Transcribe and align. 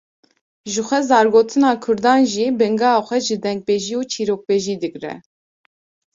Ji 0.71 0.81
xwe 0.87 0.99
zargotina 1.09 1.71
Kurdan 1.83 2.21
jî 2.33 2.45
bingeha 2.59 2.99
xwe 3.07 3.17
ji 3.25 3.35
dengbêjî 3.43 3.93
û 4.01 4.01
çîrokbêjî 4.11 4.75
digre 4.83 5.13